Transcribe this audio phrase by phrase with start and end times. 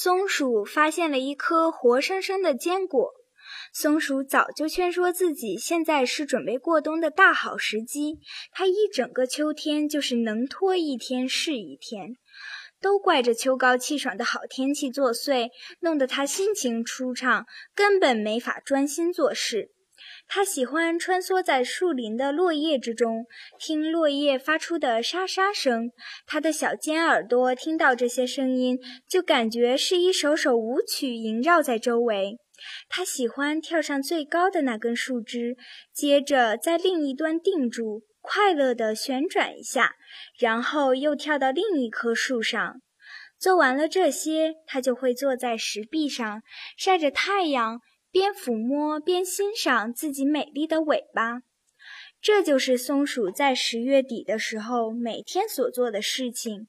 [0.00, 3.10] 松鼠发现了一颗活生生的坚果。
[3.74, 8.20] 松鼠早就劝说自己，现在是准备过冬的大好时机。
[8.52, 12.10] 它一整个秋天就是能拖一天是一天，
[12.80, 15.50] 都怪这秋高气爽的好天气作祟，
[15.80, 19.72] 弄得它心情舒畅，根本没法专心做事。
[20.26, 23.26] 它喜欢穿梭在树林的落叶之中，
[23.58, 25.90] 听落叶发出的沙沙声。
[26.26, 32.38] 它的小尖耳朵听到这些声音，就感觉是一首首舞曲萦绕在周围。
[32.88, 35.56] 它喜欢跳上最高的那根树枝，
[35.92, 39.92] 接着在另一端定住，快乐地旋转一下，
[40.38, 42.80] 然后又跳到另一棵树上。
[43.38, 46.42] 做完了这些，它就会坐在石壁上，
[46.76, 47.80] 晒着太阳。
[48.18, 51.42] 边抚摸边欣赏自己美丽的尾巴，
[52.20, 56.66] 这就是松鼠在十月底的时候每天所做的事情。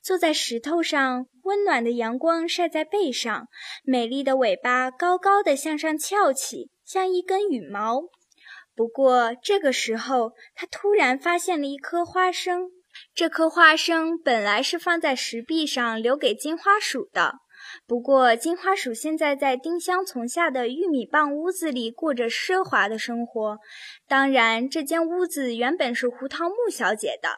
[0.00, 3.48] 坐在石头上，温暖的阳光晒在背上，
[3.82, 8.02] 美丽的尾巴高高的向上翘起，像一根羽毛。
[8.76, 12.70] 不过这个时候，它突然发现了一颗花生。
[13.12, 17.41] 这颗花生本来是放在石壁上留给金花鼠的。
[17.86, 23.58] 不过，金花鼠现在在丁香丛下的玉米棒屋子里过着奢华的生活。
[24.08, 27.28] 当然，这间屋子原本是胡桃木小姐的，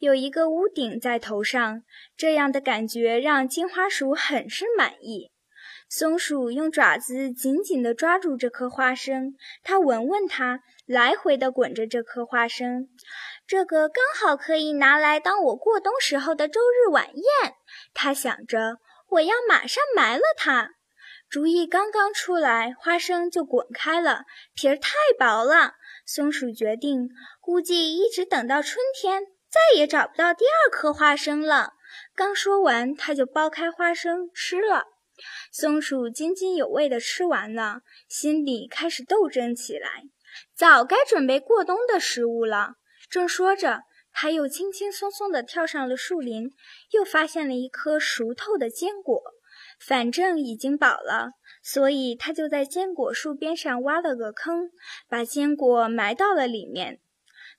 [0.00, 1.82] 有一个屋顶在头上。
[2.16, 5.30] 这样的感觉让金花鼠很是满意。
[5.88, 12.88] 松鼠用爪子紧紧地抓住这颗花生，它闻闻它，来回地滚着这颗花生。
[13.46, 17.54] 这个刚好可以拿来当我过冬时候的周日晚宴，
[17.92, 18.78] 它想着。
[19.12, 20.70] 我要马上埋了它。
[21.28, 24.24] 主意刚刚出来，花生就滚开了，
[24.54, 25.74] 皮儿太薄了。
[26.06, 31.72] 松鼠决定，估计一直等到春天，再也找不到第二颗花生了。
[32.14, 34.84] 刚说完，它就剥开花生吃了。
[35.52, 40.04] 松鼠津津有味地吃完了，心里开始斗争起来。
[40.56, 42.76] 早该准备过冬的食物了。
[43.10, 43.82] 正说着。
[44.12, 46.50] 他又轻轻松松地跳上了树林，
[46.90, 49.22] 又发现了一颗熟透的坚果。
[49.78, 54.70] 反正已经饱了，所以他就在坚果树边上挖了个坑，
[55.08, 57.00] 把坚果埋到了里面。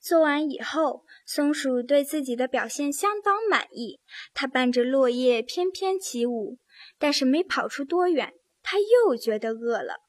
[0.02, 4.00] 做完以后，松鼠对自己的表现相当满意。
[4.34, 6.58] 它伴着落叶翩翩起舞，
[6.97, 10.03] 但是没跑出多远，它又觉得饿了。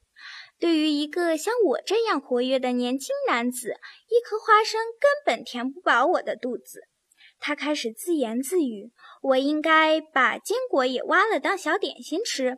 [0.59, 3.77] 对于一个像我这样活跃的年轻男子，
[4.09, 6.83] 一颗花生根本填不饱我的肚子。
[7.41, 12.57] 他开始自言自语：“我应该把坚果也挖了当小点心吃。”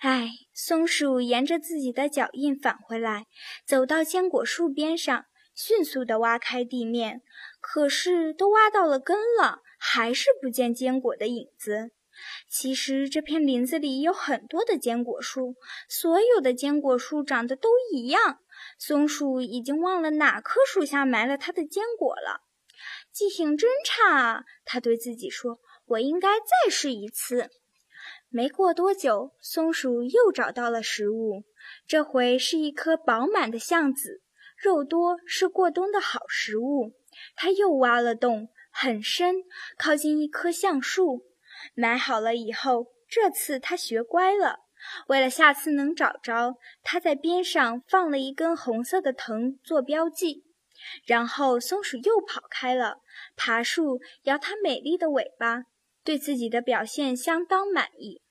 [0.00, 3.24] 哎，松鼠沿着自己的脚印返回来，
[3.66, 5.24] 走到坚果树边上，
[5.54, 7.22] 迅速地挖开地面。
[7.60, 11.90] 可是都挖到了根了，还是不见坚果的影子。
[12.48, 15.56] 其实这片林子里有很多的坚果树，
[15.88, 18.40] 所有的坚果树长得都一样。
[18.78, 22.42] 松鼠已经忘了哪棵树下埋了它的坚果了，
[23.12, 24.44] 记性真差啊！
[24.64, 27.50] 它对自己说：“我应该再试一次。”
[28.30, 31.44] 没过多久，松鼠又找到了食物，
[31.86, 34.22] 这回是一颗饱满的橡子，
[34.56, 36.94] 肉多是过冬的好食物。
[37.36, 39.36] 它又挖了洞，很深，
[39.78, 41.24] 靠近一棵橡树。
[41.74, 44.60] 买好了以后，这次他学乖了。
[45.08, 50.44] 为了下次能找着，他在边上放了一根红色的藤做标记。
[51.04, 53.00] 然后松鼠又跑开了，
[53.34, 55.64] 爬树摇它美丽的尾巴，
[56.04, 58.22] 对自己的表现相当满意。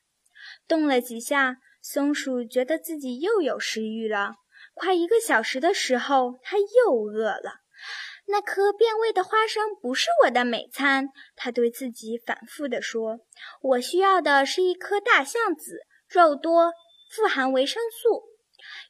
[0.66, 4.36] 动了几下，松鼠觉得自己又有食欲了。
[4.74, 7.62] 快一个小时的时候，它又饿了。
[8.30, 11.08] 那颗变味的花生不是我的美餐，
[11.38, 13.22] 他对自己反复地说
[13.64, 15.80] ：“我需要的是一颗大橡子，
[16.10, 16.74] 肉多，
[17.10, 18.24] 富含维生素。”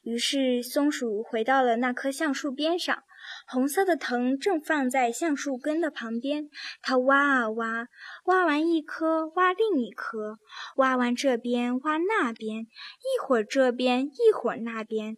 [0.02, 3.04] 于是松鼠回到了那棵橡树边上，
[3.46, 6.48] 红色的藤正放在橡树根的旁边。
[6.82, 7.86] 它挖啊挖，
[8.24, 10.38] 挖完一颗，挖另一颗，
[10.76, 15.16] 挖完这边，挖那边，一会儿这边，一会儿那边。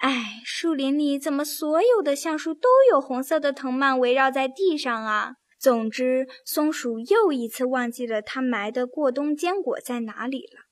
[0.00, 5.34] 哎，树林里怎么所有的橡树都有红色的藤蔓围绕在地上啊？
[5.58, 10.69] 总之，松鼠又一次忘记了它埋的过冬坚果在哪里了。